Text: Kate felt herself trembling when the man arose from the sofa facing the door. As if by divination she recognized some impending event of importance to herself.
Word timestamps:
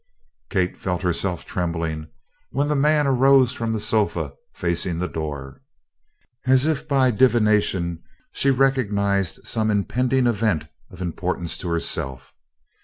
Kate 0.49 0.79
felt 0.79 1.03
herself 1.03 1.45
trembling 1.45 2.07
when 2.49 2.67
the 2.67 2.75
man 2.75 3.05
arose 3.05 3.53
from 3.53 3.71
the 3.71 3.79
sofa 3.79 4.33
facing 4.51 4.97
the 4.97 5.07
door. 5.07 5.61
As 6.47 6.65
if 6.65 6.87
by 6.87 7.11
divination 7.11 8.01
she 8.31 8.49
recognized 8.49 9.45
some 9.45 9.69
impending 9.69 10.25
event 10.25 10.65
of 10.89 11.03
importance 11.03 11.55
to 11.59 11.69
herself. 11.69 12.33